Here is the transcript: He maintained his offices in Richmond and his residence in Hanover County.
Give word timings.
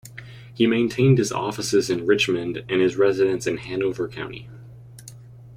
He 0.51 0.65
maintained 0.65 1.19
his 1.19 1.31
offices 1.31 1.91
in 1.91 2.07
Richmond 2.07 2.65
and 2.67 2.81
his 2.81 2.95
residence 2.97 3.45
in 3.45 3.57
Hanover 3.57 4.07
County. 4.07 4.49